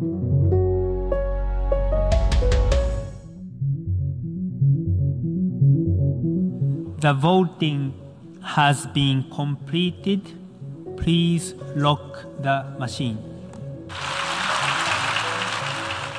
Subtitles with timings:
[0.00, 0.06] The
[7.12, 7.92] voting
[8.40, 10.22] has been completed.
[10.96, 13.18] Please lock the machine.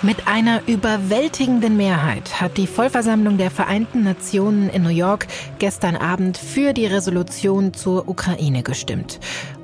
[0.04, 5.28] Mit einer überwältigenden Mehrheit hat die Vollversammlung der Vereinten Nationen in New York
[5.60, 9.20] gestern Abend für die Resolution zur Ukraine gestimmt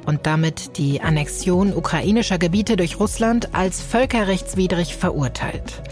[0.08, 5.84] und damit die Annexion ukrainischer Gebiete durch Russland als völkerrechtswidrig verurteilt.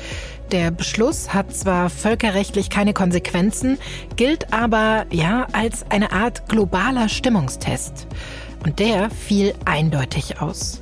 [0.52, 3.78] Der Beschluss hat zwar völkerrechtlich keine Konsequenzen,
[4.16, 8.08] gilt aber ja als eine Art globaler Stimmungstest.
[8.64, 10.82] Und der fiel eindeutig aus.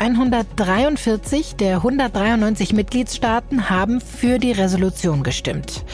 [0.00, 5.84] 143 der 193 Mitgliedstaaten haben für die Resolution gestimmt.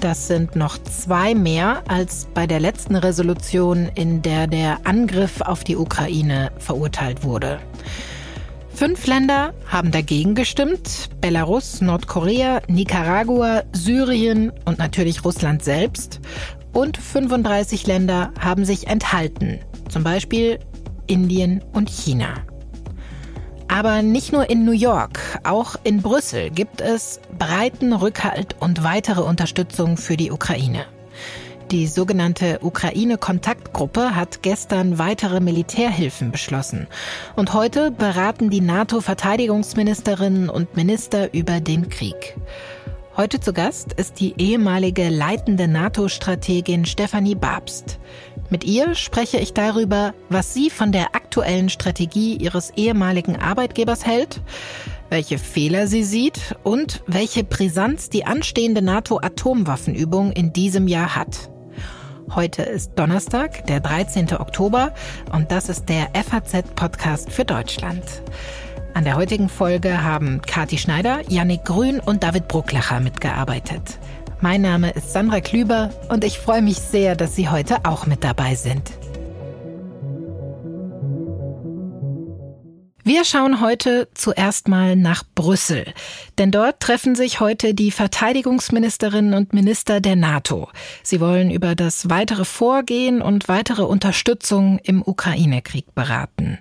[0.00, 5.62] Das sind noch zwei mehr als bei der letzten Resolution, in der der Angriff auf
[5.62, 7.58] die Ukraine verurteilt wurde.
[8.72, 11.10] Fünf Länder haben dagegen gestimmt.
[11.20, 16.20] Belarus, Nordkorea, Nicaragua, Syrien und natürlich Russland selbst.
[16.72, 19.58] Und 35 Länder haben sich enthalten.
[19.90, 20.58] Zum Beispiel
[21.06, 22.36] Indien und China.
[23.72, 29.20] Aber nicht nur in New York, auch in Brüssel gibt es breiten Rückhalt und weitere
[29.20, 30.86] Unterstützung für die Ukraine.
[31.70, 36.88] Die sogenannte Ukraine-Kontaktgruppe hat gestern weitere Militärhilfen beschlossen.
[37.36, 42.34] Und heute beraten die NATO-Verteidigungsministerinnen und Minister über den Krieg.
[43.16, 48.00] Heute zu Gast ist die ehemalige leitende NATO-Strategin Stefanie Babst.
[48.50, 54.42] Mit ihr spreche ich darüber, was sie von der aktuellen Strategie ihres ehemaligen Arbeitgebers hält,
[55.08, 61.48] welche Fehler sie sieht und welche Brisanz die anstehende NATO-Atomwaffenübung in diesem Jahr hat.
[62.34, 64.32] Heute ist Donnerstag, der 13.
[64.32, 64.94] Oktober
[65.32, 68.02] und das ist der FAZ-Podcast für Deutschland.
[68.94, 74.00] An der heutigen Folge haben Kati Schneider, Yannick Grün und David Brucklacher mitgearbeitet.
[74.42, 78.24] Mein Name ist Sandra Klüber und ich freue mich sehr, dass Sie heute auch mit
[78.24, 78.99] dabei sind.
[83.02, 85.94] Wir schauen heute zuerst mal nach Brüssel,
[86.36, 90.68] denn dort treffen sich heute die Verteidigungsministerinnen und Minister der NATO.
[91.02, 96.58] Sie wollen über das weitere Vorgehen und weitere Unterstützung im Ukraine-Krieg beraten.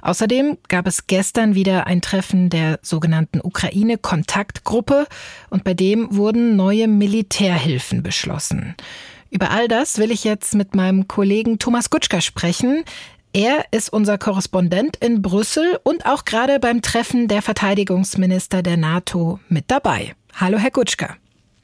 [0.00, 5.06] Außerdem gab es gestern wieder ein Treffen der sogenannten Ukraine-Kontaktgruppe
[5.50, 8.74] und bei dem wurden neue Militärhilfen beschlossen.
[9.30, 12.84] Über all das will ich jetzt mit meinem Kollegen Thomas Gutschka sprechen.
[13.34, 19.40] Er ist unser Korrespondent in Brüssel und auch gerade beim Treffen der Verteidigungsminister der NATO
[19.48, 20.14] mit dabei.
[20.34, 21.16] Hallo, Herr Gutschka.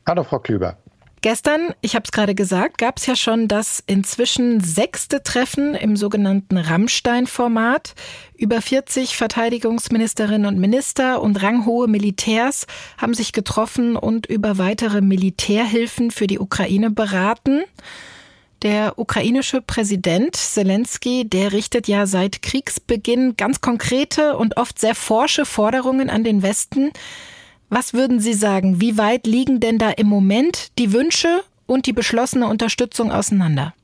[0.06, 0.78] Hallo, Frau Klüber.
[1.20, 5.94] Gestern, ich habe es gerade gesagt, gab es ja schon das inzwischen sechste Treffen im
[5.96, 7.94] sogenannten Rammstein-Format.
[8.34, 16.12] Über 40 Verteidigungsministerinnen und Minister und ranghohe Militärs haben sich getroffen und über weitere Militärhilfen
[16.12, 17.64] für die Ukraine beraten.
[18.62, 25.44] Der ukrainische Präsident Zelensky, der richtet ja seit Kriegsbeginn ganz konkrete und oft sehr forsche
[25.44, 26.90] Forderungen an den Westen.
[27.68, 28.80] Was würden Sie sagen?
[28.80, 33.74] Wie weit liegen denn da im Moment die Wünsche und die beschlossene Unterstützung auseinander?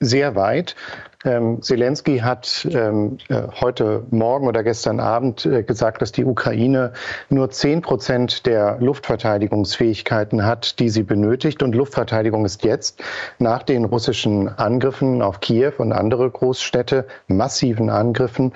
[0.00, 0.74] Sehr weit.
[1.22, 6.94] Ähm, Zelensky hat ähm, äh, heute Morgen oder gestern Abend äh, gesagt, dass die Ukraine
[7.28, 11.62] nur zehn Prozent der Luftverteidigungsfähigkeiten hat, die sie benötigt.
[11.62, 13.02] Und Luftverteidigung ist jetzt
[13.38, 18.54] nach den russischen Angriffen auf Kiew und andere Großstädte, massiven Angriffen,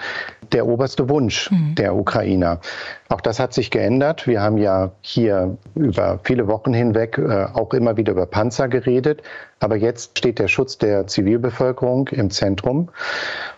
[0.53, 1.75] der oberste Wunsch mhm.
[1.75, 2.61] der Ukrainer.
[3.09, 4.27] Auch das hat sich geändert.
[4.27, 9.23] Wir haben ja hier über viele Wochen hinweg äh, auch immer wieder über Panzer geredet.
[9.61, 12.54] Aber jetzt steht der Schutz der Zivilbevölkerung im Zentrum.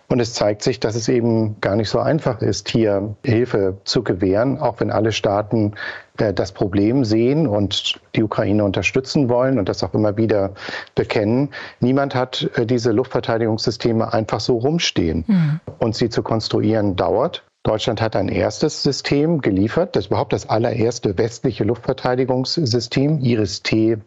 [0.08, 4.04] Und es zeigt sich, dass es eben gar nicht so einfach ist, hier Hilfe zu
[4.04, 5.74] gewähren, auch wenn alle Staaten
[6.18, 10.52] äh, das Problem sehen und die Ukraine unterstützen wollen und das auch immer wieder
[10.94, 11.50] bekennen.
[11.80, 15.24] Niemand hat äh, diese Luftverteidigungssysteme einfach so rumstehen.
[15.26, 15.60] Mhm.
[15.78, 17.42] Und sie zu konstruieren dauert.
[17.64, 23.98] Deutschland hat ein erstes System geliefert, das überhaupt das allererste westliche Luftverteidigungssystem, IRIS-T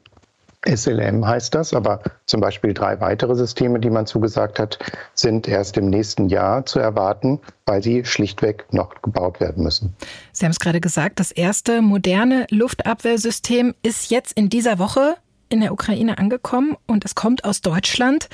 [0.68, 4.78] SLM heißt das, aber zum Beispiel drei weitere Systeme, die man zugesagt hat,
[5.14, 9.96] sind erst im nächsten Jahr zu erwarten, weil sie schlichtweg noch gebaut werden müssen.
[10.34, 15.16] Sie haben es gerade gesagt, das erste moderne Luftabwehrsystem ist jetzt in dieser Woche
[15.48, 18.28] in der Ukraine angekommen und es kommt aus Deutschland.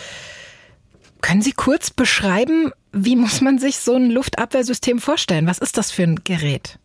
[1.21, 5.47] Können Sie kurz beschreiben, wie muss man sich so ein Luftabwehrsystem vorstellen?
[5.47, 6.77] Was ist das für ein Gerät?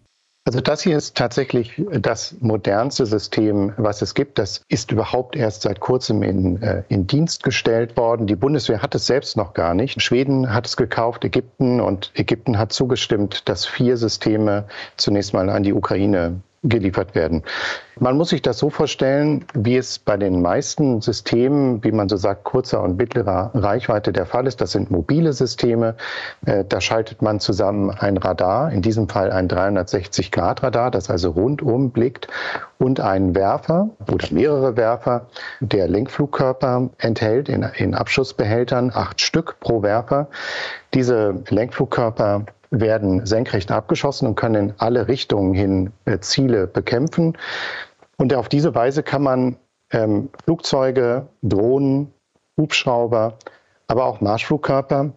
[0.47, 4.39] Also das hier ist tatsächlich das modernste System, was es gibt.
[4.39, 8.27] Das ist überhaupt erst seit kurzem in, äh, in Dienst gestellt worden.
[8.27, 10.01] Die Bundeswehr hat es selbst noch gar nicht.
[10.01, 14.65] Schweden hat es gekauft, Ägypten und Ägypten hat zugestimmt, dass vier Systeme
[14.97, 17.43] zunächst mal an die Ukraine geliefert werden.
[17.99, 22.17] Man muss sich das so vorstellen, wie es bei den meisten Systemen, wie man so
[22.17, 24.61] sagt, kurzer und mittlerer Reichweite der Fall ist.
[24.61, 25.97] Das sind mobile Systeme.
[26.45, 31.91] Äh, da schaltet man zusammen ein Radar, in diesem Fall ein 360-Grad-Radar, das also rundum
[31.91, 32.29] blickt,
[32.79, 35.27] und einen Werfer oder mehrere Werfer,
[35.61, 40.29] der Lenkflugkörper enthält in, in Abschussbehältern, acht Stück pro Werfer.
[40.93, 47.37] Diese Lenkflugkörper werden senkrecht abgeschossen und können in alle Richtungen hin äh, Ziele bekämpfen.
[48.17, 49.57] Und auf diese Weise kann man
[49.91, 52.13] ähm, Flugzeuge, Drohnen,
[52.57, 53.39] Hubschrauber,
[53.89, 55.13] aber auch Marschflugkörper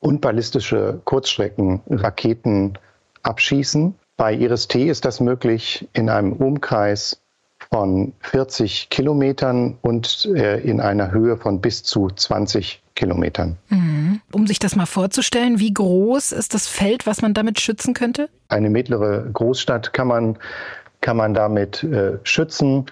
[0.00, 2.78] und ballistische Kurzstreckenraketen
[3.22, 3.94] abschießen.
[4.16, 7.20] Bei Iris-T ist das möglich in einem Umkreis
[7.70, 13.56] von 40 Kilometern und äh, in einer Höhe von bis zu 20 Kilometern.
[13.68, 14.20] Mhm.
[14.32, 18.28] Um sich das mal vorzustellen, wie groß ist das Feld, was man damit schützen könnte?
[18.48, 20.36] Eine mittlere Großstadt kann man,
[21.00, 22.86] kann man damit äh, schützen.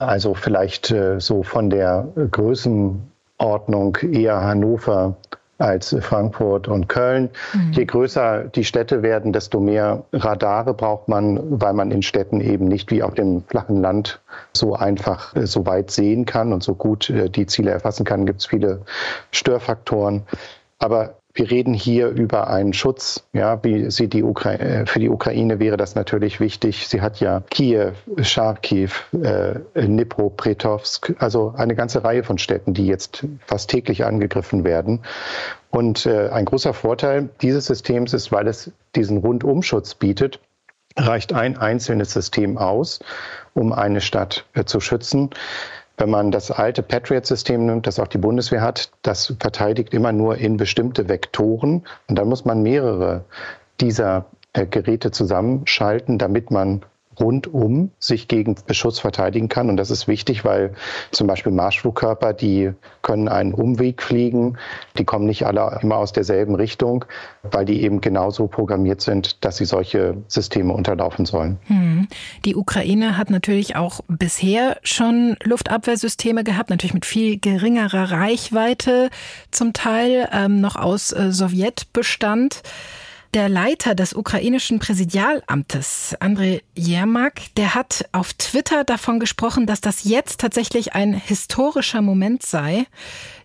[0.00, 5.16] Also vielleicht äh, so von der Größenordnung eher Hannover
[5.58, 7.30] als Frankfurt und Köln.
[7.52, 7.72] Mhm.
[7.72, 12.66] Je größer die Städte werden, desto mehr Radare braucht man, weil man in Städten eben
[12.66, 14.20] nicht wie auf dem flachen Land
[14.52, 18.26] so einfach äh, so weit sehen kann und so gut äh, die Ziele erfassen kann.
[18.26, 18.82] Gibt es viele
[19.32, 20.22] Störfaktoren.
[20.78, 23.24] Aber wir reden hier über einen Schutz.
[23.32, 26.88] Ja, wie sie die Ukraine, äh, für die Ukraine wäre das natürlich wichtig.
[26.88, 33.24] Sie hat ja Kiew, Charkiw, äh, Dnipropetrovsk, also eine ganze Reihe von Städten, die jetzt
[33.46, 35.00] fast täglich angegriffen werden.
[35.70, 40.40] Und äh, ein großer Vorteil dieses Systems ist, weil es diesen Rundumschutz bietet,
[40.96, 42.98] reicht ein einzelnes System aus,
[43.54, 45.30] um eine Stadt äh, zu schützen.
[45.98, 50.38] Wenn man das alte Patriot-System nimmt, das auch die Bundeswehr hat, das verteidigt immer nur
[50.38, 51.84] in bestimmte Vektoren.
[52.06, 53.24] Und dann muss man mehrere
[53.80, 56.82] dieser äh, Geräte zusammenschalten, damit man
[57.20, 59.68] rundum sich gegen Beschuss verteidigen kann.
[59.68, 60.74] Und das ist wichtig, weil
[61.10, 62.72] zum Beispiel Marschflugkörper, die
[63.02, 64.58] können einen Umweg fliegen,
[64.98, 67.04] die kommen nicht alle immer aus derselben Richtung,
[67.42, 71.58] weil die eben genauso programmiert sind, dass sie solche Systeme unterlaufen sollen.
[71.66, 72.08] Hm.
[72.44, 79.10] Die Ukraine hat natürlich auch bisher schon Luftabwehrsysteme gehabt, natürlich mit viel geringerer Reichweite
[79.50, 82.62] zum Teil, ähm, noch aus äh, Sowjetbestand.
[83.34, 90.04] Der Leiter des ukrainischen Präsidialamtes, Andrei Jermak, der hat auf Twitter davon gesprochen, dass das
[90.04, 92.86] jetzt tatsächlich ein historischer Moment sei.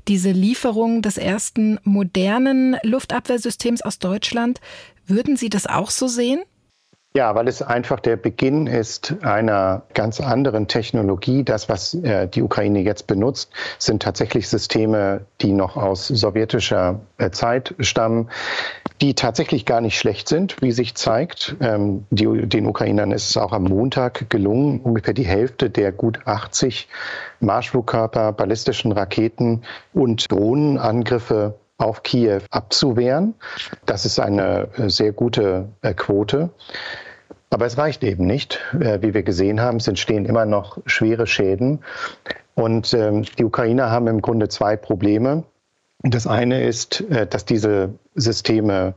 [0.08, 4.62] Diese Lieferung des ersten modernen Luftabwehrsystems aus Deutschland.
[5.06, 6.44] Würden Sie das auch so sehen?
[7.16, 11.44] Ja, weil es einfach der Beginn ist einer ganz anderen Technologie.
[11.44, 17.30] Das, was äh, die Ukraine jetzt benutzt, sind tatsächlich Systeme, die noch aus sowjetischer äh,
[17.30, 18.32] Zeit stammen,
[19.02, 21.56] die tatsächlich gar nicht schlecht sind, wie sich zeigt.
[21.60, 26.20] Ähm, die, den Ukrainern ist es auch am Montag gelungen, ungefähr die Hälfte der gut
[26.26, 26.88] 80
[27.40, 29.64] Marschflugkörper, ballistischen Raketen
[29.94, 33.34] und Drohnenangriffe auf Kiew abzuwehren.
[33.86, 36.52] Das ist eine äh, sehr gute Quote.
[37.54, 38.60] Aber es reicht eben nicht.
[38.80, 41.84] Äh, wie wir gesehen haben, es entstehen immer noch schwere Schäden.
[42.56, 45.44] Und ähm, die Ukrainer haben im Grunde zwei Probleme.
[46.04, 48.94] Das eine ist, äh, dass diese Systeme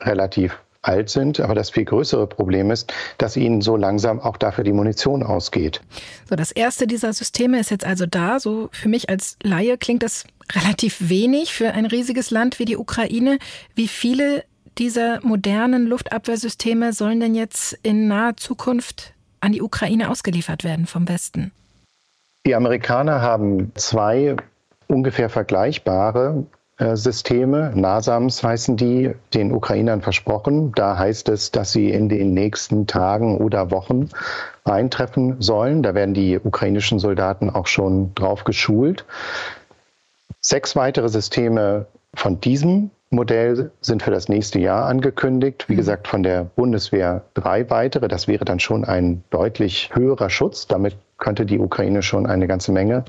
[0.00, 4.64] relativ alt sind, aber das viel größere Problem ist, dass ihnen so langsam auch dafür
[4.64, 5.80] die Munition ausgeht.
[6.28, 8.40] So, das erste dieser Systeme ist jetzt also da.
[8.40, 12.76] So für mich als Laie klingt das relativ wenig für ein riesiges Land wie die
[12.76, 13.38] Ukraine.
[13.74, 14.44] Wie viele
[14.78, 21.08] dieser modernen Luftabwehrsysteme sollen denn jetzt in naher Zukunft an die Ukraine ausgeliefert werden vom
[21.08, 21.52] Westen?
[22.46, 24.36] Die Amerikaner haben zwei
[24.86, 26.46] ungefähr vergleichbare
[26.94, 30.72] Systeme, NASAMS heißen die, den Ukrainern versprochen.
[30.74, 34.08] Da heißt es, dass sie in den nächsten Tagen oder Wochen
[34.64, 35.82] eintreffen sollen.
[35.82, 39.04] Da werden die ukrainischen Soldaten auch schon drauf geschult.
[40.40, 45.66] Sechs weitere Systeme von diesem Modell sind für das nächste Jahr angekündigt.
[45.68, 45.78] Wie mhm.
[45.78, 48.08] gesagt, von der Bundeswehr drei weitere.
[48.08, 50.66] Das wäre dann schon ein deutlich höherer Schutz.
[50.66, 53.04] Damit könnte die Ukraine schon eine ganze Menge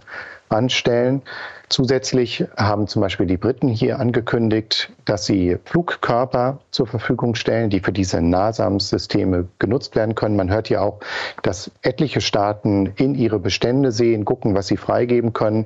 [0.50, 1.22] anstellen.
[1.72, 7.80] Zusätzlich haben zum Beispiel die Briten hier angekündigt, dass sie Flugkörper zur Verfügung stellen, die
[7.80, 10.36] für diese NASAMS-Systeme genutzt werden können.
[10.36, 11.00] Man hört hier auch,
[11.44, 15.66] dass etliche Staaten in ihre Bestände sehen, gucken, was sie freigeben können.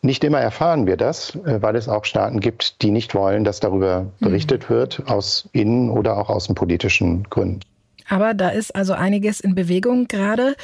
[0.00, 3.60] Nicht immer erfahren wir das, äh, weil es auch Staaten gibt, die nicht wollen, dass
[3.60, 4.24] darüber mhm.
[4.24, 7.60] berichtet wird, aus innen- oder auch außenpolitischen Gründen.
[8.08, 10.56] Aber da ist also einiges in Bewegung gerade.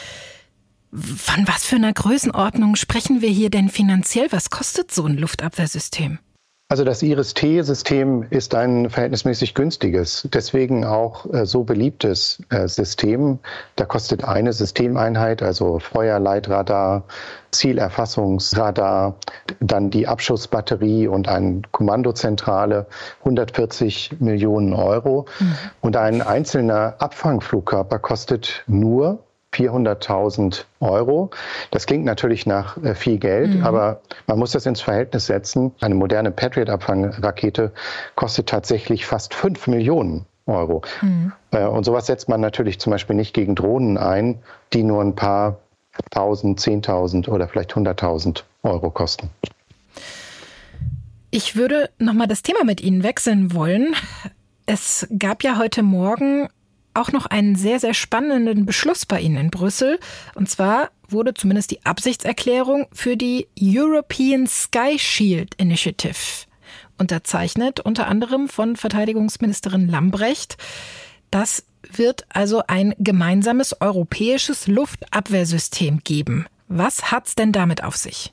[0.93, 4.29] Von was für einer Größenordnung sprechen wir hier denn finanziell?
[4.31, 6.19] Was kostet so ein Luftabwehrsystem?
[6.71, 13.39] Also das Iris-T-System ist ein verhältnismäßig günstiges, deswegen auch äh, so beliebtes äh, System.
[13.77, 17.05] Da kostet eine Systemeinheit, also Feuerleitradar,
[17.53, 19.17] Zielerfassungsradar,
[19.61, 22.87] dann die Abschussbatterie und eine Kommandozentrale
[23.21, 25.25] 140 Millionen Euro.
[25.41, 25.55] Mhm.
[25.81, 29.25] Und ein einzelner Abfangflugkörper kostet nur
[29.55, 31.31] 400.000 Euro.
[31.71, 33.65] Das klingt natürlich nach äh, viel Geld, mhm.
[33.65, 35.73] aber man muss das ins Verhältnis setzen.
[35.81, 37.73] Eine moderne Patriot-Abfangrakete
[38.15, 40.83] kostet tatsächlich fast 5 Millionen Euro.
[41.03, 41.33] Mhm.
[41.51, 44.39] Äh, und sowas setzt man natürlich zum Beispiel nicht gegen Drohnen ein,
[44.73, 45.59] die nur ein paar
[46.11, 49.31] tausend, zehntausend oder vielleicht hunderttausend Euro kosten.
[51.31, 53.95] Ich würde nochmal das Thema mit Ihnen wechseln wollen.
[54.65, 56.49] Es gab ja heute Morgen
[56.99, 59.99] auch noch einen sehr, sehr spannenden Beschluss bei Ihnen in Brüssel.
[60.35, 66.47] Und zwar wurde zumindest die Absichtserklärung für die European Sky Shield Initiative
[66.99, 70.57] unterzeichnet, unter anderem von Verteidigungsministerin Lambrecht.
[71.31, 76.47] Das wird also ein gemeinsames europäisches Luftabwehrsystem geben.
[76.67, 78.33] Was hat's denn damit auf sich?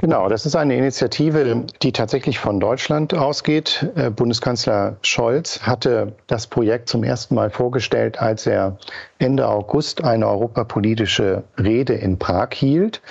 [0.00, 3.84] Genau, das ist eine Initiative, die tatsächlich von Deutschland ausgeht.
[3.96, 8.78] Äh, Bundeskanzler Scholz hatte das Projekt zum ersten Mal vorgestellt, als er
[9.18, 13.02] Ende August eine europapolitische Rede in Prag hielt.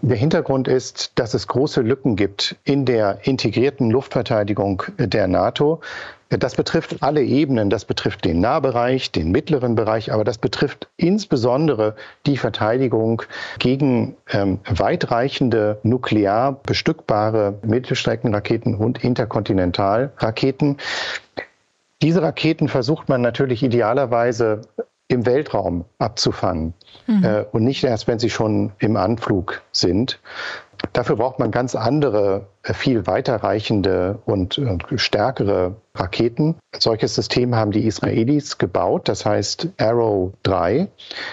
[0.00, 5.82] Der Hintergrund ist, dass es große Lücken gibt in der integrierten Luftverteidigung der NATO.
[6.38, 7.70] Das betrifft alle Ebenen.
[7.70, 13.22] Das betrifft den Nahbereich, den mittleren Bereich, aber das betrifft insbesondere die Verteidigung
[13.58, 20.78] gegen ähm, weitreichende nuklear bestückbare Mittelstreckenraketen und Interkontinentalraketen.
[22.02, 24.62] Diese Raketen versucht man natürlich idealerweise
[25.08, 26.74] im Weltraum abzufangen
[27.06, 27.24] mhm.
[27.24, 30.18] äh, und nicht erst, wenn sie schon im Anflug sind.
[30.92, 36.56] Dafür braucht man ganz andere, äh, viel weiterreichende und, und stärkere Raketen.
[36.72, 40.88] Ein solches System haben die Israelis gebaut, das heißt Arrow 3.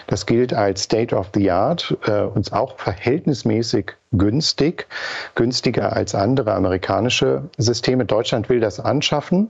[0.08, 4.88] Das gilt als State of the Art äh, und auch verhältnismäßig günstig,
[5.36, 8.06] günstiger als andere amerikanische Systeme.
[8.06, 9.50] Deutschland will das anschaffen.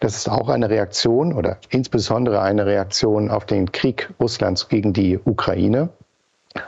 [0.00, 5.18] Das ist auch eine Reaktion oder insbesondere eine Reaktion auf den Krieg Russlands gegen die
[5.24, 5.88] Ukraine.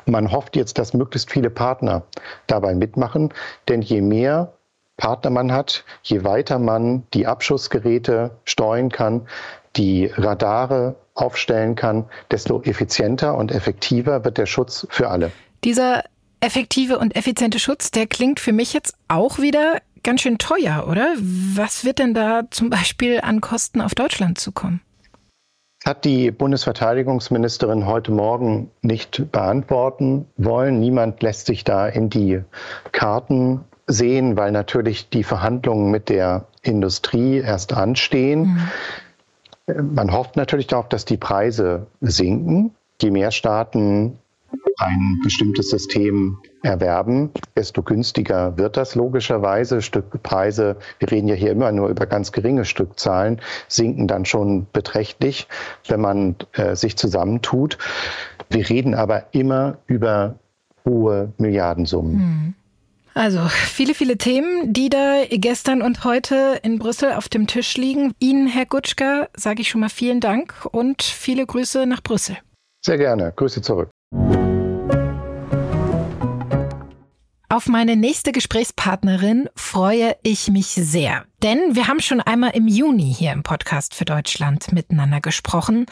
[0.07, 2.03] Man hofft jetzt, dass möglichst viele Partner
[2.47, 3.33] dabei mitmachen,
[3.69, 4.55] denn je mehr
[4.97, 9.27] Partner man hat, je weiter man die Abschussgeräte steuern kann,
[9.77, 15.33] die Radare aufstellen kann, desto effizienter und effektiver wird der Schutz für alle.
[15.65, 16.05] Dieser
[16.41, 21.15] effektive und effiziente Schutz, der klingt für mich jetzt auch wieder ganz schön teuer, oder?
[21.19, 24.81] Was wird denn da zum Beispiel an Kosten auf Deutschland zukommen?
[25.85, 30.81] Hat die Bundesverteidigungsministerin heute Morgen nicht beantworten wollen.
[30.81, 32.41] Niemand lässt sich da in die
[32.93, 38.69] Karten sehen, weil natürlich die Verhandlungen mit der Industrie erst anstehen.
[39.67, 39.95] Mhm.
[39.95, 42.75] Man hofft natürlich darauf, dass die Preise sinken.
[43.01, 44.19] Je mehr Staaten
[44.79, 49.83] ein bestimmtes System erwerben, desto günstiger wird das logischerweise.
[49.83, 55.47] Stückpreise, wir reden ja hier immer nur über ganz geringe Stückzahlen, sinken dann schon beträchtlich,
[55.89, 57.79] wenn man äh, sich zusammentut.
[58.51, 60.39] Wir reden aber immer über
[60.85, 62.19] hohe Milliardensummen.
[62.19, 62.55] Hm.
[63.15, 68.13] Also viele, viele Themen, die da gestern und heute in Brüssel auf dem Tisch liegen.
[68.19, 72.37] Ihnen, Herr Gutschka, sage ich schon mal vielen Dank und viele Grüße nach Brüssel.
[72.85, 73.33] Sehr gerne.
[73.37, 73.89] Grüße zurück.
[77.55, 81.25] Auf meine nächste Gesprächspartnerin freue ich mich sehr.
[81.41, 85.87] Denn wir haben schon einmal im Juni hier im Podcast für Deutschland miteinander gesprochen.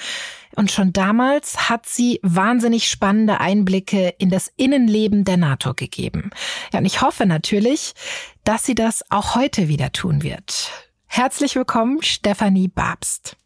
[0.57, 6.31] Und schon damals hat sie wahnsinnig spannende Einblicke in das Innenleben der NATO gegeben.
[6.73, 7.95] Ja, und ich hoffe natürlich,
[8.43, 10.69] dass sie das auch heute wieder tun wird.
[11.07, 13.37] Herzlich willkommen, Stefanie Babst.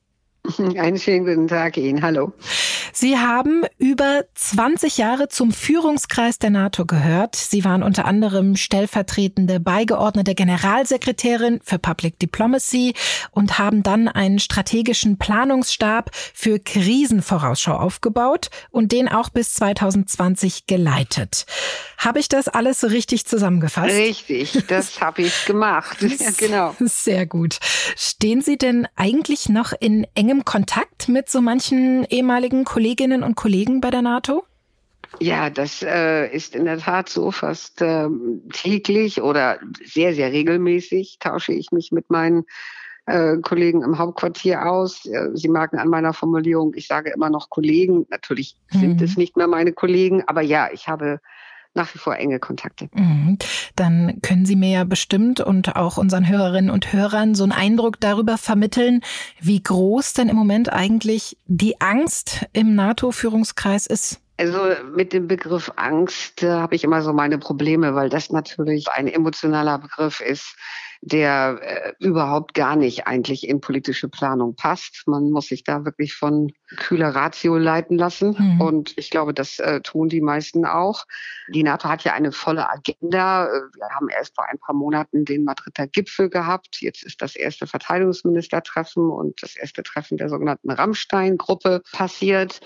[0.59, 2.03] Einen schönen guten Tag Ihnen.
[2.03, 2.33] Hallo.
[2.93, 7.37] Sie haben über 20 Jahre zum Führungskreis der NATO gehört.
[7.37, 12.95] Sie waren unter anderem stellvertretende beigeordnete Generalsekretärin für Public Diplomacy
[13.33, 21.47] und haben dann einen strategischen Planungsstab für Krisenvorausschau aufgebaut und den auch bis 2020 geleitet.
[21.99, 23.95] Habe ich das alles so richtig zusammengefasst?
[23.95, 25.99] Richtig, das habe ich gemacht.
[26.00, 26.75] ja, genau.
[26.81, 27.59] Sehr gut.
[27.97, 33.37] Stehen Sie denn eigentlich noch in engem engem Kontakt mit so manchen ehemaligen Kolleginnen und
[33.37, 34.45] Kollegen bei der NATO?
[35.21, 37.31] Ja, das äh, ist in der Tat so.
[37.31, 38.09] Fast äh,
[38.52, 42.45] täglich oder sehr, sehr regelmäßig tausche ich mich mit meinen
[43.07, 45.07] äh, Kollegen im Hauptquartier aus.
[45.07, 48.07] Äh, Sie merken an meiner Formulierung, ich sage immer noch Kollegen.
[48.11, 49.05] Natürlich sind mhm.
[49.05, 51.21] es nicht mehr meine Kollegen, aber ja, ich habe
[51.76, 52.88] nach wie vor enge Kontakte.
[52.95, 53.38] Mhm.
[53.76, 58.00] Dann können Sie mir ja bestimmt und auch unseren Hörerinnen und Hörern so einen Eindruck
[58.00, 59.02] darüber vermitteln,
[59.40, 64.21] wie groß denn im Moment eigentlich die Angst im NATO-Führungskreis ist.
[64.38, 64.59] Also
[64.95, 69.06] mit dem Begriff Angst äh, habe ich immer so meine Probleme, weil das natürlich ein
[69.06, 70.56] emotionaler Begriff ist,
[71.00, 75.05] der äh, überhaupt gar nicht eigentlich in politische Planung passt.
[75.07, 78.37] Man muss sich da wirklich von kühler Ratio leiten lassen.
[78.38, 78.61] Mhm.
[78.61, 81.05] Und ich glaube, das äh, tun die meisten auch.
[81.53, 83.47] Die NATO hat ja eine volle Agenda.
[83.47, 86.81] Wir haben erst vor ein paar Monaten den Madrider Gipfel gehabt.
[86.81, 92.61] Jetzt ist das erste Verteidigungsministertreffen und das erste Treffen der sogenannten Rammstein-Gruppe passiert.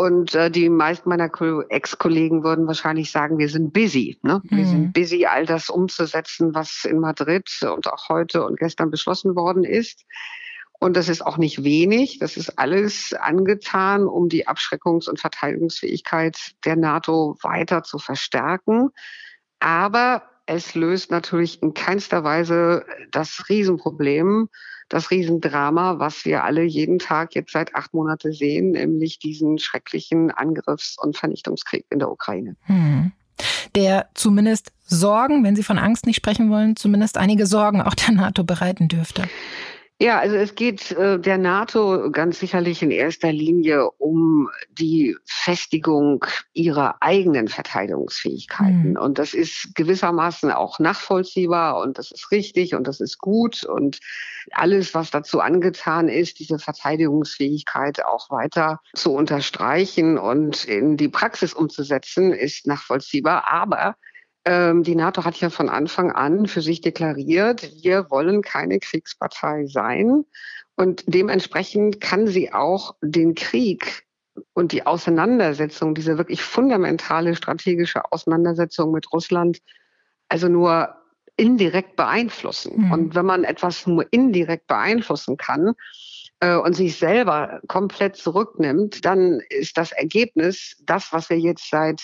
[0.00, 1.30] Und äh, die meisten meiner
[1.68, 4.18] Ex-Kollegen würden wahrscheinlich sagen, wir sind busy.
[4.22, 4.40] Ne?
[4.44, 4.92] Wir sind mhm.
[4.92, 10.06] busy, all das umzusetzen, was in Madrid und auch heute und gestern beschlossen worden ist.
[10.78, 12.18] Und das ist auch nicht wenig.
[12.18, 18.88] Das ist alles angetan, um die Abschreckungs- und Verteidigungsfähigkeit der NATO weiter zu verstärken.
[19.58, 24.48] Aber es löst natürlich in keinster Weise das Riesenproblem,
[24.88, 30.32] das Riesendrama, was wir alle jeden Tag jetzt seit acht Monaten sehen, nämlich diesen schrecklichen
[30.32, 32.56] Angriffs- und Vernichtungskrieg in der Ukraine.
[32.62, 33.12] Hm.
[33.76, 38.12] Der zumindest Sorgen, wenn Sie von Angst nicht sprechen wollen, zumindest einige Sorgen auch der
[38.12, 39.28] NATO bereiten dürfte.
[40.02, 46.24] Ja, also es geht äh, der NATO ganz sicherlich in erster Linie um die Festigung
[46.54, 48.92] ihrer eigenen Verteidigungsfähigkeiten.
[48.92, 48.96] Mhm.
[48.96, 54.00] Und das ist gewissermaßen auch nachvollziehbar und das ist richtig und das ist gut und
[54.52, 61.52] alles, was dazu angetan ist, diese Verteidigungsfähigkeit auch weiter zu unterstreichen und in die Praxis
[61.52, 63.52] umzusetzen, ist nachvollziehbar.
[63.52, 63.96] Aber
[64.50, 70.24] die NATO hat ja von Anfang an für sich deklariert, wir wollen keine Kriegspartei sein.
[70.76, 74.06] Und dementsprechend kann sie auch den Krieg
[74.54, 79.60] und die Auseinandersetzung, diese wirklich fundamentale strategische Auseinandersetzung mit Russland,
[80.28, 80.96] also nur
[81.36, 82.86] indirekt beeinflussen.
[82.86, 82.92] Mhm.
[82.92, 85.74] Und wenn man etwas nur indirekt beeinflussen kann
[86.40, 92.02] äh, und sich selber komplett zurücknimmt, dann ist das Ergebnis das, was wir jetzt seit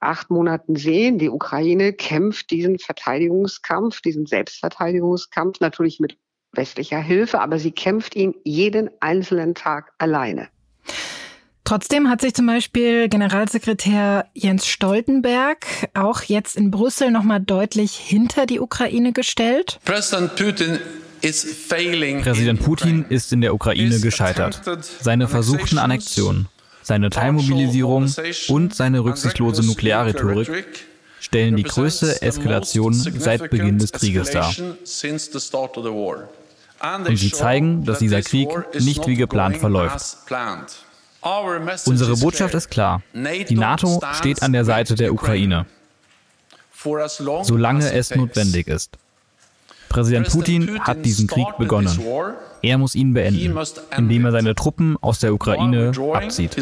[0.00, 1.18] acht Monaten sehen.
[1.18, 6.16] Die Ukraine kämpft diesen Verteidigungskampf, diesen Selbstverteidigungskampf natürlich mit
[6.52, 10.48] westlicher Hilfe, aber sie kämpft ihn jeden einzelnen Tag alleine.
[11.64, 18.46] Trotzdem hat sich zum Beispiel Generalsekretär Jens Stoltenberg auch jetzt in Brüssel nochmal deutlich hinter
[18.46, 19.78] die Ukraine gestellt.
[19.84, 20.78] Präsident Putin
[21.20, 24.62] Präsident Putin ist in der Ukraine gescheitert.
[25.00, 26.48] Seine versuchten Annexionen
[26.88, 28.12] seine Teilmobilisierung
[28.48, 30.66] und seine rücksichtslose Nuklearrhetorik
[31.20, 34.52] stellen die größte Eskalation seit Beginn des Krieges dar.
[37.06, 38.48] Und sie zeigen, dass dieser Krieg
[38.80, 40.16] nicht wie geplant verläuft.
[41.84, 43.02] Unsere Botschaft ist klar.
[43.14, 45.66] Die NATO steht an der Seite der Ukraine,
[47.42, 48.96] solange es notwendig ist.
[49.88, 51.98] Präsident Putin hat diesen Krieg begonnen.
[52.62, 53.56] Er muss ihn beenden,
[53.96, 56.56] indem er seine Truppen aus der Ukraine abzieht.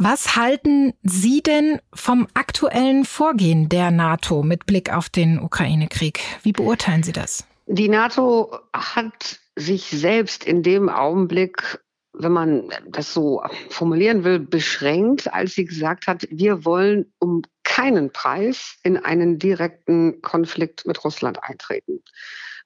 [0.00, 6.20] Was halten Sie denn vom aktuellen Vorgehen der NATO mit Blick auf den Ukraine-Krieg?
[6.42, 7.44] Wie beurteilen Sie das?
[7.66, 11.80] Die NATO hat sich selbst in dem Augenblick
[12.18, 18.10] wenn man das so formulieren will, beschränkt, als sie gesagt hat, wir wollen um keinen
[18.10, 22.02] Preis in einen direkten Konflikt mit Russland eintreten.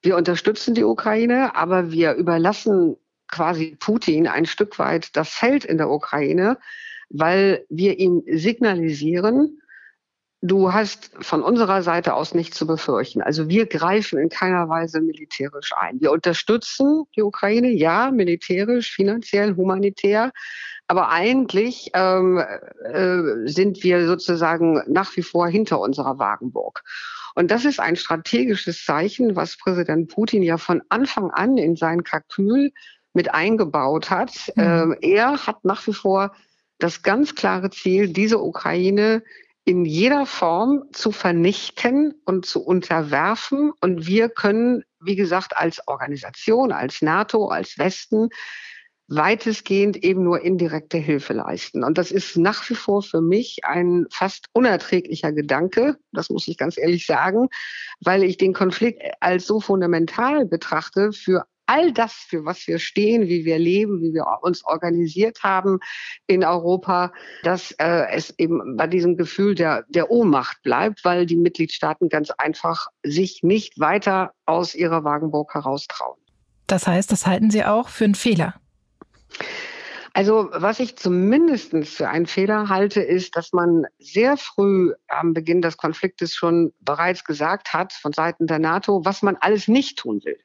[0.01, 5.77] Wir unterstützen die Ukraine, aber wir überlassen quasi Putin ein Stück weit das Feld in
[5.77, 6.57] der Ukraine,
[7.09, 9.61] weil wir ihm signalisieren,
[10.43, 13.21] du hast von unserer Seite aus nichts zu befürchten.
[13.21, 16.01] Also wir greifen in keiner Weise militärisch ein.
[16.01, 20.31] Wir unterstützen die Ukraine, ja, militärisch, finanziell, humanitär,
[20.87, 22.43] aber eigentlich ähm,
[22.83, 26.83] äh, sind wir sozusagen nach wie vor hinter unserer Wagenburg.
[27.35, 32.03] Und das ist ein strategisches Zeichen, was Präsident Putin ja von Anfang an in sein
[32.03, 32.73] Kalkül
[33.13, 34.33] mit eingebaut hat.
[34.55, 34.63] Mhm.
[34.63, 36.35] Ähm, er hat nach wie vor
[36.79, 39.23] das ganz klare Ziel, diese Ukraine
[39.65, 43.71] in jeder Form zu vernichten und zu unterwerfen.
[43.81, 48.29] Und wir können, wie gesagt, als Organisation, als NATO, als Westen
[49.07, 51.83] weitestgehend eben nur indirekte Hilfe leisten.
[51.83, 56.57] Und das ist nach wie vor für mich ein fast unerträglicher Gedanke, das muss ich
[56.57, 57.49] ganz ehrlich sagen,
[57.99, 63.27] weil ich den Konflikt als so fundamental betrachte für all das, für was wir stehen,
[63.27, 65.79] wie wir leben, wie wir uns organisiert haben
[66.27, 67.11] in Europa,
[67.43, 72.31] dass äh, es eben bei diesem Gefühl der, der Ohnmacht bleibt, weil die Mitgliedstaaten ganz
[72.31, 76.17] einfach sich nicht weiter aus ihrer Wagenburg heraustrauen.
[76.67, 78.55] Das heißt, das halten Sie auch für einen Fehler?
[80.13, 85.63] Also was ich zumindest für einen Fehler halte, ist, dass man sehr früh am Beginn
[85.63, 90.21] des Konfliktes schon bereits gesagt hat von Seiten der NATO, was man alles nicht tun
[90.23, 90.37] will.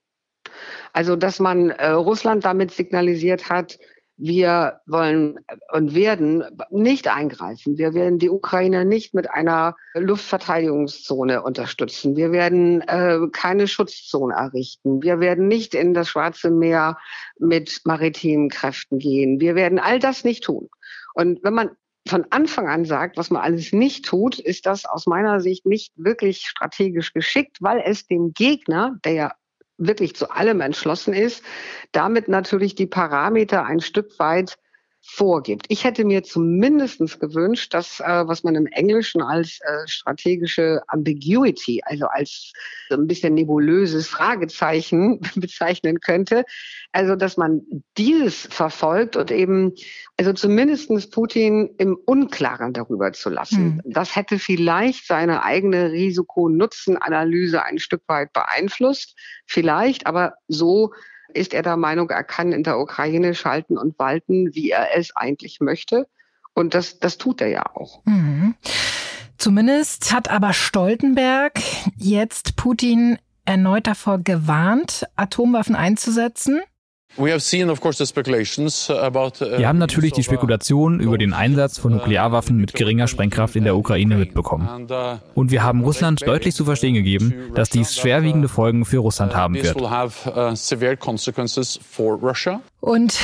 [0.92, 3.78] Also dass man äh, Russland damit signalisiert hat,
[4.18, 5.38] wir wollen
[5.72, 7.78] und werden nicht eingreifen.
[7.78, 12.16] Wir werden die Ukraine nicht mit einer Luftverteidigungszone unterstützen.
[12.16, 15.04] Wir werden äh, keine Schutzzone errichten.
[15.04, 16.98] Wir werden nicht in das Schwarze Meer
[17.38, 19.38] mit maritimen Kräften gehen.
[19.40, 20.68] Wir werden all das nicht tun.
[21.14, 21.70] Und wenn man
[22.08, 25.92] von Anfang an sagt, was man alles nicht tut, ist das aus meiner Sicht nicht
[25.96, 29.32] wirklich strategisch geschickt, weil es dem Gegner, der ja
[29.78, 31.42] wirklich zu allem entschlossen ist,
[31.92, 34.58] damit natürlich die Parameter ein Stück weit
[35.10, 35.64] vorgibt.
[35.68, 41.80] Ich hätte mir zumindest gewünscht, dass, äh, was man im Englischen als äh, strategische Ambiguity,
[41.82, 42.52] also als
[42.90, 46.44] so ein bisschen nebulöses Fragezeichen bezeichnen könnte,
[46.92, 47.62] also dass man
[47.96, 49.72] dieses verfolgt und eben,
[50.18, 53.76] also zumindestens Putin im Unklaren darüber zu lassen.
[53.76, 53.82] Mhm.
[53.86, 59.16] Das hätte vielleicht seine eigene Risiko-Nutzen-Analyse ein Stück weit beeinflusst,
[59.46, 60.92] vielleicht, aber so
[61.34, 65.14] ist er der Meinung, er kann in der Ukraine schalten und walten, wie er es
[65.14, 66.08] eigentlich möchte.
[66.54, 68.02] Und das, das tut er ja auch.
[68.04, 68.54] Mhm.
[69.36, 71.60] Zumindest hat aber Stoltenberg
[71.96, 76.60] jetzt Putin erneut davor gewarnt, Atomwaffen einzusetzen.
[77.16, 77.34] Uh, Wir
[79.68, 83.76] haben natürlich die uh, Spekulation über den Einsatz von Nuklearwaffen mit geringer Sprengkraft in der
[83.76, 84.86] Ukraine mitbekommen.
[84.90, 89.34] Uh, Und wir haben Russland deutlich zu verstehen gegeben, dass dies schwerwiegende Folgen für Russland
[89.34, 89.76] haben wird.
[92.80, 93.18] Und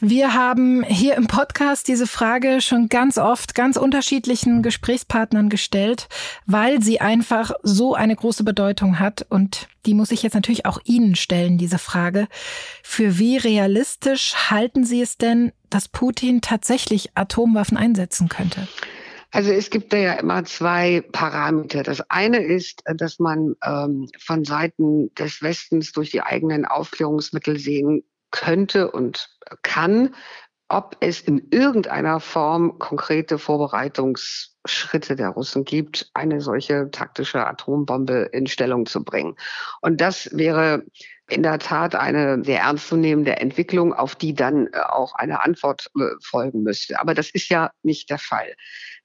[0.00, 6.08] wir haben hier im Podcast diese Frage schon ganz oft ganz unterschiedlichen Gesprächspartnern gestellt,
[6.46, 9.26] weil sie einfach so eine große Bedeutung hat.
[9.28, 12.28] Und die muss ich jetzt natürlich auch Ihnen stellen, diese Frage.
[12.82, 18.68] Für wie realistisch halten Sie es denn, dass Putin tatsächlich Atomwaffen einsetzen könnte?
[19.32, 21.82] Also es gibt da ja immer zwei Parameter.
[21.82, 28.02] Das eine ist, dass man ähm, von Seiten des Westens durch die eigenen Aufklärungsmittel sehen
[28.30, 29.28] könnte und
[29.62, 30.14] kann,
[30.68, 38.46] ob es in irgendeiner Form konkrete Vorbereitungsschritte der Russen gibt, eine solche taktische Atombombe in
[38.46, 39.34] Stellung zu bringen.
[39.80, 40.84] Und das wäre
[41.28, 46.10] in der Tat eine sehr ernstzunehmende Entwicklung, auf die dann äh, auch eine Antwort äh,
[46.22, 47.00] folgen müsste.
[47.00, 48.54] Aber das ist ja nicht der Fall.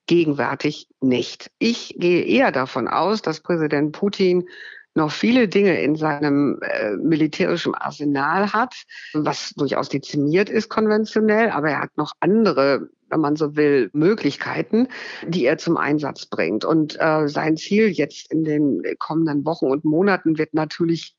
[0.06, 1.50] Gegenwärtig nicht.
[1.58, 4.48] Ich gehe eher davon aus, dass Präsident Putin
[4.96, 8.74] noch viele Dinge in seinem äh, militärischen Arsenal hat,
[9.12, 14.88] was durchaus dezimiert ist konventionell, aber er hat noch andere wenn man so will, Möglichkeiten,
[15.26, 16.64] die er zum Einsatz bringt.
[16.64, 21.14] Und äh, sein Ziel jetzt in den kommenden Wochen und Monaten wird natürlich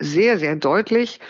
[0.00, 1.20] sehr, sehr deutlich.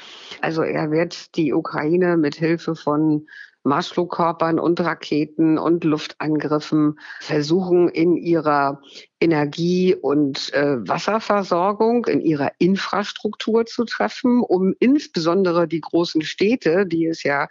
[0.41, 3.27] Also er wird die Ukraine mit Hilfe von
[3.65, 8.81] Marschflugkörpern und Raketen und Luftangriffen versuchen, in ihrer
[9.21, 17.07] Energie- und äh, Wasserversorgung, in ihrer Infrastruktur zu treffen, um insbesondere die großen Städte, die
[17.07, 17.49] es ja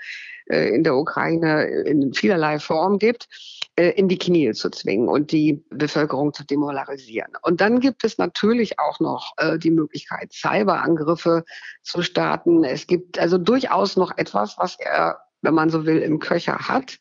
[0.50, 3.28] äh, in der Ukraine in vielerlei Form gibt,
[3.76, 7.34] äh, in die Knie zu zwingen und die Bevölkerung zu demoralisieren.
[7.42, 11.44] Und dann gibt es natürlich auch noch äh, die Möglichkeit, Cyberangriffe
[11.82, 12.64] zu starten.
[12.64, 17.00] Es gibt also durchaus noch etwas, was er wenn man so will, im Köcher hat.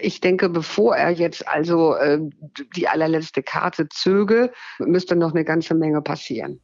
[0.00, 2.20] Ich denke, bevor er jetzt also äh,
[2.76, 6.60] die allerletzte Karte zöge, müsste noch eine ganze Menge passieren.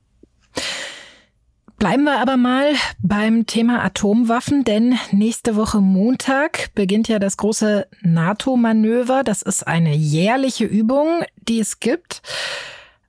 [1.79, 7.87] Bleiben wir aber mal beim Thema Atomwaffen, denn nächste Woche Montag beginnt ja das große
[8.01, 9.23] NATO-Manöver.
[9.23, 12.23] Das ist eine jährliche Übung, die es gibt.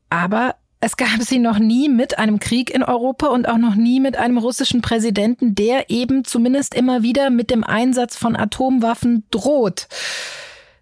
[0.09, 3.99] Aber es gab sie noch nie mit einem Krieg in Europa und auch noch nie
[3.99, 9.87] mit einem russischen Präsidenten, der eben zumindest immer wieder mit dem Einsatz von Atomwaffen droht.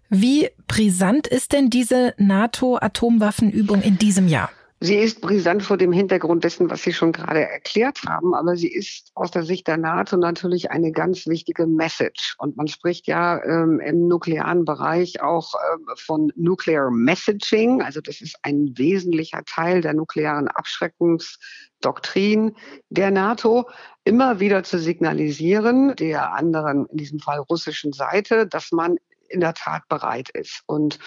[0.08, 4.50] Wie brisant ist denn diese NATO-Atomwaffenübung in diesem Jahr?
[4.78, 8.70] Sie ist brisant vor dem Hintergrund dessen, was Sie schon gerade erklärt haben, aber sie
[8.70, 12.34] ist aus der Sicht der NATO natürlich eine ganz wichtige Message.
[12.38, 17.80] Und man spricht ja ähm, im nuklearen Bereich auch ähm, von Nuclear Messaging.
[17.80, 22.54] Also das ist ein wesentlicher Teil der nuklearen Abschreckungsdoktrin
[22.90, 23.70] der NATO,
[24.04, 29.54] immer wieder zu signalisieren, der anderen, in diesem Fall russischen Seite, dass man in der
[29.54, 30.62] Tat bereit ist.
[30.66, 30.98] Und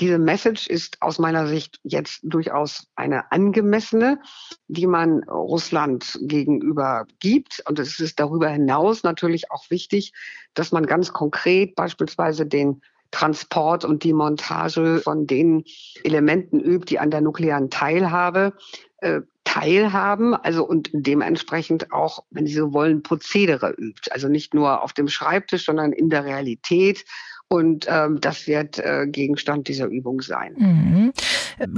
[0.00, 4.20] diese Message ist aus meiner Sicht jetzt durchaus eine angemessene,
[4.68, 7.62] die man Russland gegenüber gibt.
[7.68, 10.12] Und es ist darüber hinaus natürlich auch wichtig,
[10.54, 15.64] dass man ganz konkret beispielsweise den Transport und die Montage von den
[16.02, 18.54] Elementen übt, die an der nuklearen Teilhabe
[18.98, 24.10] äh, teilhaben, also und dementsprechend auch, wenn Sie so wollen, Prozedere übt.
[24.10, 27.04] Also nicht nur auf dem Schreibtisch, sondern in der Realität
[27.48, 30.54] und ähm, das wird äh, Gegenstand dieser Übung sein.
[30.56, 31.12] Mhm.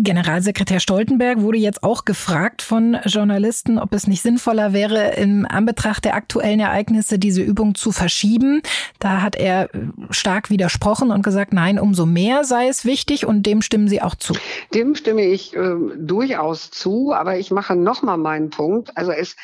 [0.03, 6.05] Generalsekretär Stoltenberg wurde jetzt auch gefragt von Journalisten, ob es nicht sinnvoller wäre, im Anbetracht
[6.05, 8.63] der aktuellen Ereignisse diese Übung zu verschieben.
[9.01, 13.45] Da hat er äh, stark widersprochen und gesagt, nein, umso mehr sei es wichtig und
[13.45, 14.35] dem stimmen Sie auch zu.
[14.73, 18.97] Dem stimme ich äh, durchaus zu, aber ich mache nochmal meinen Punkt.
[18.97, 19.37] Also es,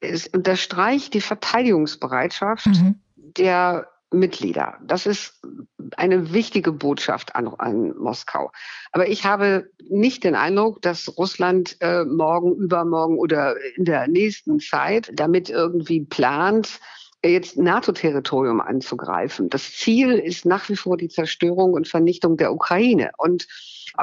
[0.00, 2.96] es unterstreicht die Verteidigungsbereitschaft mhm.
[3.16, 4.78] der Mitglieder.
[4.82, 5.40] Das ist
[5.96, 8.50] eine wichtige Botschaft an, an Moskau.
[8.92, 14.60] Aber ich habe nicht den Eindruck, dass Russland äh, morgen, übermorgen oder in der nächsten
[14.60, 16.80] Zeit damit irgendwie plant,
[17.32, 19.48] jetzt NATO-Territorium anzugreifen.
[19.48, 23.10] Das Ziel ist nach wie vor die Zerstörung und Vernichtung der Ukraine.
[23.18, 23.46] Und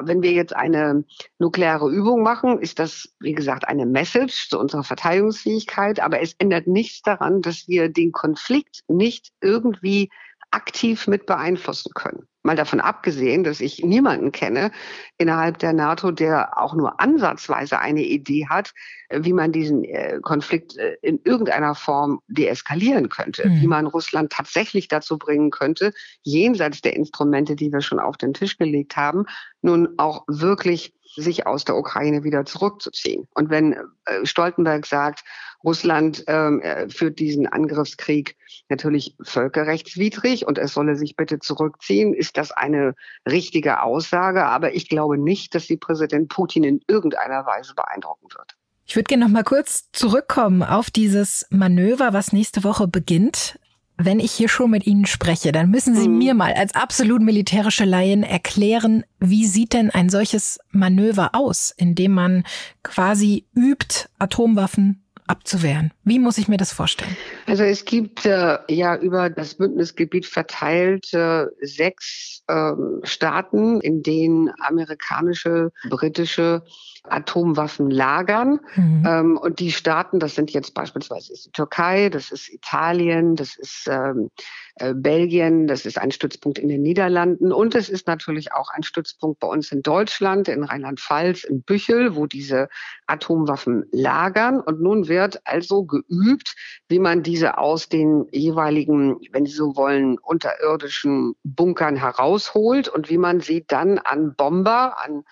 [0.03, 1.03] wenn wir jetzt eine
[1.39, 5.99] nukleare Übung machen, ist das, wie gesagt, eine Message zu unserer Verteidigungsfähigkeit.
[5.99, 10.09] Aber es ändert nichts daran, dass wir den Konflikt nicht irgendwie
[10.51, 12.27] aktiv mit beeinflussen können.
[12.45, 14.71] Mal davon abgesehen, dass ich niemanden kenne
[15.17, 18.71] innerhalb der NATO, der auch nur ansatzweise eine Idee hat,
[19.12, 23.62] wie man diesen äh, Konflikt äh, in irgendeiner Form deeskalieren könnte, mhm.
[23.62, 28.36] wie man Russland tatsächlich dazu bringen könnte, jenseits der Instrumente, die wir schon auf den
[28.36, 29.25] Tisch gelegt haben,
[29.63, 33.28] nun auch wirklich sich aus der Ukraine wieder zurückzuziehen.
[33.34, 35.23] Und wenn äh, Stoltenberg sagt,
[35.63, 38.38] Russland ähm, führt diesen Angriffskrieg
[38.69, 42.93] natürlich völkerrechtswidrig und es solle sich bitte zurückziehen, ist das eine
[43.28, 44.45] richtige Aussage.
[44.45, 48.56] Aber ich glaube nicht, dass sie Präsident Putin in irgendeiner Weise beeindrucken wird.
[48.86, 53.60] Ich würde gerne noch mal kurz zurückkommen auf dieses Manöver, was nächste Woche beginnt.
[53.97, 56.17] Wenn ich hier schon mit Ihnen spreche, dann müssen Sie mhm.
[56.17, 61.95] mir mal als absolut militärische Laien erklären, wie sieht denn ein solches Manöver aus, in
[61.95, 62.43] dem man
[62.84, 65.91] quasi übt, Atomwaffen abzuwehren?
[66.03, 67.15] Wie muss ich mir das vorstellen?
[67.47, 72.71] Also es gibt äh, ja über das Bündnisgebiet verteilt äh, sechs äh,
[73.03, 76.63] Staaten, in denen amerikanische, britische
[77.09, 78.59] Atomwaffen lagern.
[78.75, 79.03] Mhm.
[79.07, 83.88] Ähm, und die Staaten, das sind jetzt beispielsweise die Türkei, das ist Italien, das ist
[83.89, 84.29] ähm,
[84.75, 88.83] äh, Belgien, das ist ein Stützpunkt in den Niederlanden und es ist natürlich auch ein
[88.83, 92.67] Stützpunkt bei uns in Deutschland, in Rheinland-Pfalz, in Büchel, wo diese
[93.07, 94.59] Atomwaffen lagern.
[94.59, 96.55] Und nun wird also geübt,
[96.89, 103.17] wie man diese aus den jeweiligen, wenn Sie so wollen, unterirdischen Bunkern herausholt und wie
[103.17, 105.23] man sie dann an Bomber, an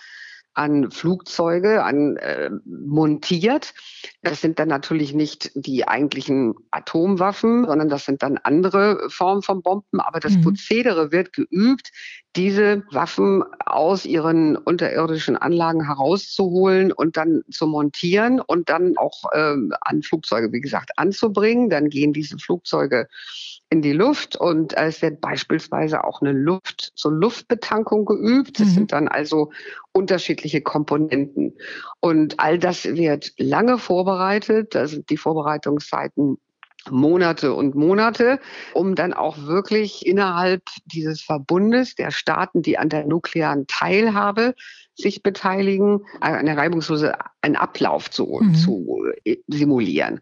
[0.54, 3.74] an Flugzeuge, an äh, montiert.
[4.22, 9.62] Das sind dann natürlich nicht die eigentlichen Atomwaffen, sondern das sind dann andere Formen von
[9.62, 10.00] Bomben.
[10.00, 10.42] Aber das mhm.
[10.42, 11.92] Prozedere wird geübt,
[12.36, 19.56] diese Waffen aus ihren unterirdischen Anlagen herauszuholen und dann zu montieren und dann auch äh,
[19.82, 21.70] an Flugzeuge, wie gesagt, anzubringen.
[21.70, 23.08] Dann gehen diese Flugzeuge
[23.70, 28.60] in die Luft und es wird beispielsweise auch eine Luft zur Luftbetankung geübt.
[28.60, 28.72] Das mhm.
[28.72, 29.52] sind dann also
[29.92, 31.54] unterschiedliche Komponenten.
[32.00, 34.76] Und all das wird lange vorbereitet.
[34.76, 36.38] Da sind die Vorbereitungszeiten
[36.90, 38.40] Monate und Monate,
[38.74, 44.56] um dann auch wirklich innerhalb dieses Verbundes der Staaten, die an der nuklearen Teilhabe
[44.96, 48.56] sich beteiligen, eine reibungslose einen Ablauf zu, mhm.
[48.56, 49.06] zu
[49.48, 50.22] simulieren.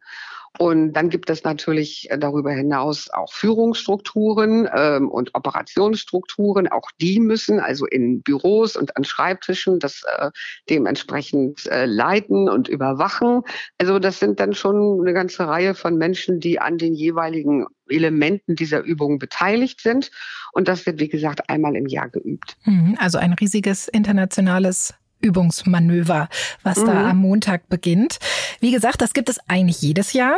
[0.62, 6.68] Und dann gibt es natürlich darüber hinaus auch Führungsstrukturen ähm, und Operationsstrukturen.
[6.68, 10.30] Auch die müssen also in Büros und an Schreibtischen das äh,
[10.70, 13.42] dementsprechend äh, leiten und überwachen.
[13.80, 18.56] Also das sind dann schon eine ganze Reihe von Menschen, die an den jeweiligen Elementen
[18.56, 20.12] dieser Übung beteiligt sind.
[20.54, 22.56] Und das wird, wie gesagt, einmal im Jahr geübt.
[22.66, 26.30] Mhm, also ein riesiges internationales Übungsmanöver,
[26.64, 26.86] was mhm.
[26.86, 28.20] da am Montag beginnt.
[28.60, 30.38] Wie gesagt, das gibt es eigentlich jedes Jahr.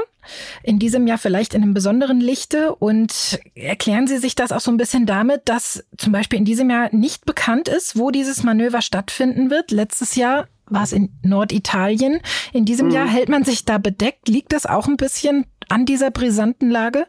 [0.62, 2.76] In diesem Jahr vielleicht in einem besonderen Lichte.
[2.76, 6.70] Und erklären Sie sich das auch so ein bisschen damit, dass zum Beispiel in diesem
[6.70, 9.72] Jahr nicht bekannt ist, wo dieses Manöver stattfinden wird.
[9.72, 12.22] Letztes Jahr war es in Norditalien.
[12.54, 12.94] In diesem mhm.
[12.94, 14.30] Jahr hält man sich da bedeckt.
[14.30, 17.06] Liegt das auch ein bisschen an dieser brisanten Lage?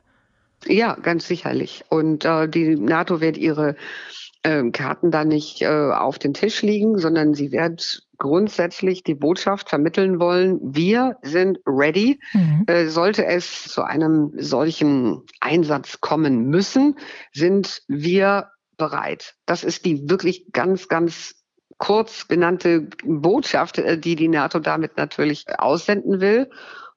[0.67, 1.85] Ja, ganz sicherlich.
[1.89, 3.77] Und äh, die NATO wird ihre
[4.45, 9.69] äh, Karten da nicht äh, auf den Tisch liegen, sondern sie wird grundsätzlich die Botschaft
[9.69, 12.21] vermitteln wollen, wir sind ready.
[12.33, 12.65] Mhm.
[12.67, 16.97] Äh, sollte es zu einem solchen Einsatz kommen müssen,
[17.33, 19.35] sind wir bereit.
[19.47, 21.35] Das ist die wirklich ganz, ganz
[21.79, 26.51] kurz genannte Botschaft, äh, die die NATO damit natürlich aussenden will.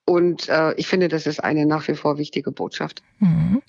[0.10, 3.04] Und äh, ich finde, das ist eine nach wie vor wichtige Botschaft.
[3.20, 3.62] Mhm.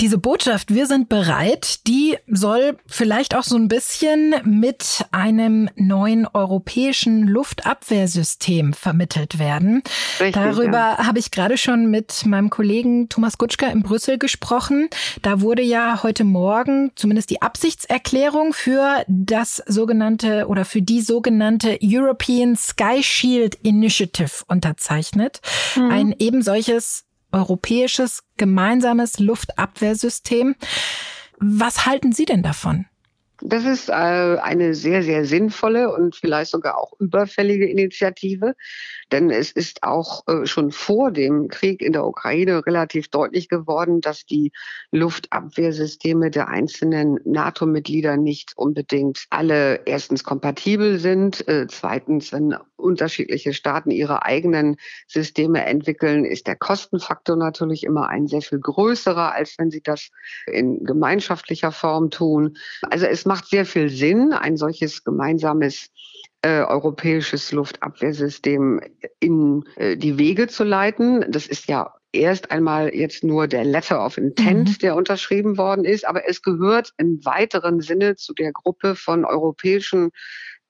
[0.00, 6.26] Diese Botschaft, wir sind bereit, die soll vielleicht auch so ein bisschen mit einem neuen
[6.26, 9.82] europäischen Luftabwehrsystem vermittelt werden.
[10.20, 11.06] Richtig, Darüber ja.
[11.06, 14.90] habe ich gerade schon mit meinem Kollegen Thomas Gutschka in Brüssel gesprochen.
[15.22, 21.78] Da wurde ja heute Morgen zumindest die Absichtserklärung für das sogenannte oder für die sogenannte
[21.82, 25.40] European Sky Shield Initiative unterzeichnet
[25.76, 25.90] mhm.
[25.90, 30.54] ein eben solches europäisches gemeinsames Luftabwehrsystem.
[31.38, 32.86] Was halten Sie denn davon?
[33.42, 38.54] Das ist äh, eine sehr, sehr sinnvolle und vielleicht sogar auch überfällige Initiative.
[39.12, 44.00] Denn es ist auch äh, schon vor dem Krieg in der Ukraine relativ deutlich geworden,
[44.00, 44.52] dass die
[44.90, 51.46] Luftabwehrsysteme der einzelnen NATO-Mitglieder nicht unbedingt alle erstens kompatibel sind.
[51.46, 58.26] Äh, zweitens, wenn unterschiedliche Staaten ihre eigenen Systeme entwickeln, ist der Kostenfaktor natürlich immer ein
[58.26, 60.10] sehr viel größerer, als wenn sie das
[60.46, 62.56] in gemeinschaftlicher Form tun.
[62.82, 65.90] Also es macht sehr viel Sinn, ein solches gemeinsames
[66.42, 68.80] äh, europäisches Luftabwehrsystem
[69.20, 71.24] in äh, die Wege zu leiten.
[71.28, 74.78] Das ist ja erst einmal jetzt nur der Letter of Intent, mhm.
[74.78, 80.10] der unterschrieben worden ist, aber es gehört im weiteren Sinne zu der Gruppe von europäischen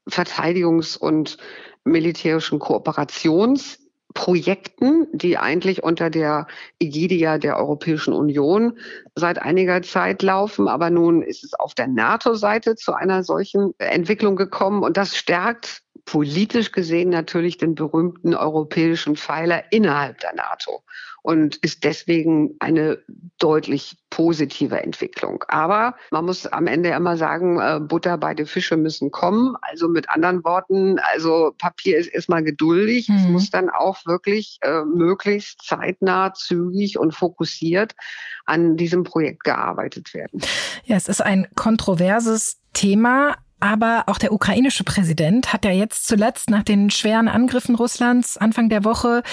[0.08, 1.36] Verteidigungs- und
[1.84, 3.78] militärischen Kooperations
[4.16, 6.46] Projekten, die eigentlich unter der
[6.80, 8.78] Ägide der Europäischen Union
[9.14, 10.68] seit einiger Zeit laufen.
[10.68, 15.82] Aber nun ist es auf der NATO-Seite zu einer solchen Entwicklung gekommen und das stärkt
[16.06, 20.82] politisch gesehen natürlich den berühmten europäischen Pfeiler innerhalb der NATO
[21.26, 22.98] und ist deswegen eine
[23.40, 25.42] deutlich positive Entwicklung.
[25.48, 29.56] Aber man muss am Ende immer sagen, äh, Butter bei den Fische müssen kommen.
[29.60, 33.08] Also mit anderen Worten, also Papier ist erstmal geduldig.
[33.08, 33.16] Mhm.
[33.16, 37.96] Es muss dann auch wirklich äh, möglichst zeitnah, zügig und fokussiert
[38.44, 40.40] an diesem Projekt gearbeitet werden.
[40.84, 46.50] Ja, es ist ein kontroverses Thema, aber auch der ukrainische Präsident hat ja jetzt zuletzt
[46.50, 49.24] nach den schweren Angriffen Russlands Anfang der Woche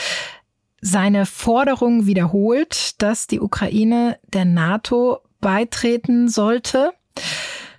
[0.83, 6.91] seine Forderung wiederholt, dass die Ukraine der NATO beitreten sollte.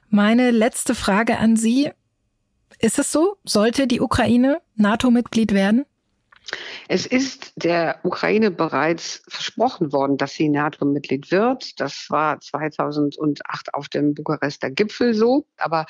[0.09, 1.91] Meine letzte Frage an Sie.
[2.79, 3.37] Ist es so?
[3.45, 5.85] Sollte die Ukraine NATO-Mitglied werden?
[6.89, 11.81] Es ist der Ukraine bereits versprochen worden, dass sie NATO-Mitglied wird.
[11.81, 15.47] Das war 2008 auf dem Bukarester Gipfel so.
[15.57, 15.87] Aber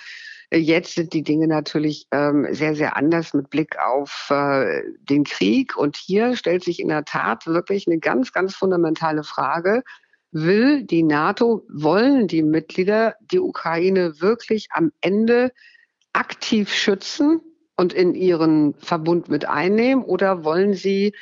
[0.52, 5.76] Jetzt sind die Dinge natürlich ähm, sehr, sehr anders mit Blick auf äh, den Krieg.
[5.76, 9.82] Und hier stellt sich in der Tat wirklich eine ganz, ganz fundamentale Frage.
[10.30, 15.52] Will die NATO, wollen die Mitglieder die Ukraine wirklich am Ende
[16.12, 17.40] aktiv schützen
[17.76, 21.14] und in ihren Verbund mit einnehmen oder wollen sie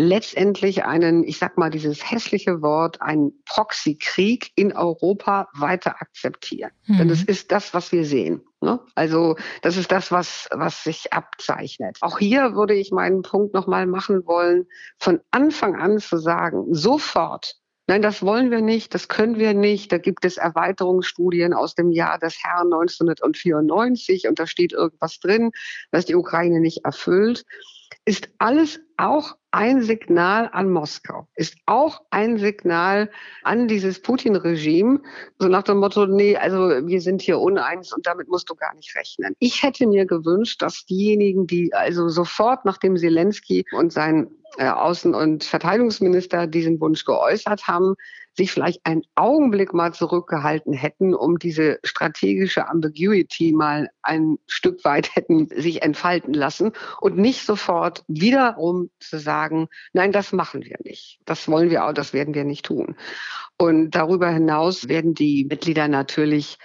[0.00, 6.70] letztendlich einen, ich sag mal dieses hässliche Wort, einen Proxykrieg in Europa weiter akzeptieren.
[6.86, 6.98] Mhm.
[6.98, 8.40] Denn das ist das, was wir sehen.
[8.62, 8.80] Ne?
[8.94, 11.98] Also das ist das, was, was sich abzeichnet.
[12.00, 14.66] Auch hier würde ich meinen Punkt nochmal machen wollen,
[14.98, 19.90] von Anfang an zu sagen, sofort, Nein, das wollen wir nicht, das können wir nicht.
[19.90, 25.50] Da gibt es Erweiterungsstudien aus dem Jahr des Herrn 1994 und da steht irgendwas drin,
[25.90, 27.44] was die Ukraine nicht erfüllt
[28.04, 33.10] ist alles auch ein Signal an Moskau, ist auch ein Signal
[33.42, 35.00] an dieses Putin-Regime,
[35.38, 38.74] so nach dem Motto, nee, also wir sind hier uneins und damit musst du gar
[38.74, 39.34] nicht rechnen.
[39.38, 45.14] Ich hätte mir gewünscht, dass diejenigen, die also sofort nachdem Zelensky und sein äh, Außen-
[45.14, 47.94] und Verteidigungsminister diesen Wunsch geäußert haben,
[48.36, 55.14] sich vielleicht einen Augenblick mal zurückgehalten hätten, um diese strategische Ambiguity mal ein Stück weit
[55.14, 61.20] hätten sich entfalten lassen und nicht sofort wiederum zu sagen, nein, das machen wir nicht.
[61.24, 62.96] Das wollen wir auch, das werden wir nicht tun.
[63.58, 66.58] Und darüber hinaus werden die Mitglieder natürlich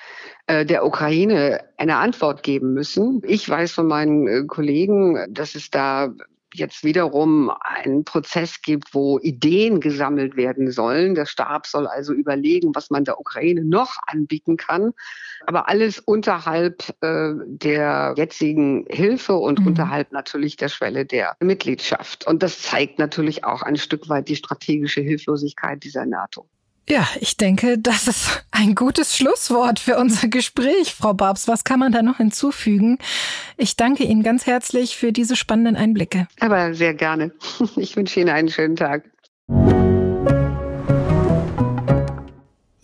[0.47, 3.21] äh, der Ukraine eine Antwort geben müssen.
[3.25, 6.13] Ich weiß von meinen äh, Kollegen, dass es da
[6.57, 11.15] jetzt wiederum einen Prozess gibt, wo Ideen gesammelt werden sollen.
[11.15, 14.93] Der Stab soll also überlegen, was man der Ukraine noch anbieten kann.
[15.45, 19.67] Aber alles unterhalb äh, der jetzigen Hilfe und mhm.
[19.67, 22.25] unterhalb natürlich der Schwelle der Mitgliedschaft.
[22.27, 26.47] Und das zeigt natürlich auch ein Stück weit die strategische Hilflosigkeit dieser NATO.
[26.87, 31.47] Ja, ich denke, das ist ein gutes Schlusswort für unser Gespräch, Frau Babs.
[31.47, 32.99] Was kann man da noch hinzufügen?
[33.57, 36.27] Ich danke Ihnen ganz herzlich für diese spannenden Einblicke.
[36.39, 37.31] Aber sehr gerne.
[37.75, 39.03] Ich wünsche Ihnen einen schönen Tag.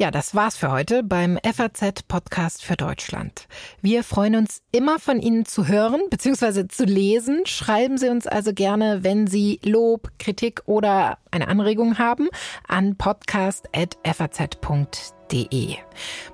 [0.01, 3.47] Ja, das war's für heute beim FAZ Podcast für Deutschland.
[3.83, 6.67] Wir freuen uns immer von Ihnen zu hören bzw.
[6.67, 7.45] zu lesen.
[7.45, 12.29] Schreiben Sie uns also gerne, wenn Sie Lob, Kritik oder eine Anregung haben,
[12.67, 15.75] an podcast.faz.de.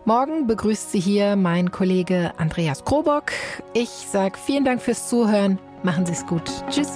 [0.06, 3.34] Morgen begrüßt Sie hier mein Kollege Andreas Krobock.
[3.74, 5.60] Ich sage vielen Dank fürs Zuhören.
[5.84, 6.50] Machen Sie es gut.
[6.70, 6.96] Tschüss.